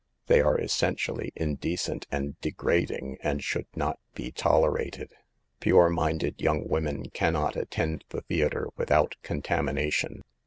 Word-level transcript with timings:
They 0.25 0.41
are 0.41 0.59
essentially 0.59 1.31
indecent 1.35 2.07
and 2.09 2.35
degrading, 2.41 3.19
and 3.21 3.43
should 3.43 3.67
not 3.75 3.99
be 4.15 4.31
tolerated. 4.31 5.13
Pure 5.59 5.91
minded 5.91 6.41
young 6.41 6.67
women 6.67 7.11
can 7.11 7.33
not 7.33 7.55
attend. 7.55 8.05
the 8.09 8.21
theater 8.21 8.69
without 8.75 9.13
contamination. 9.21 10.23